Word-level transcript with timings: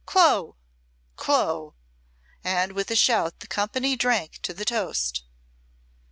Clo! 0.07 0.55
Clo!" 1.15 1.75
And 2.43 2.71
with 2.71 2.89
a 2.89 2.95
shout 2.95 3.39
the 3.39 3.45
company 3.45 3.95
drank 3.95 4.39
to 4.41 4.51
the 4.51 4.65
toast. 4.65 5.25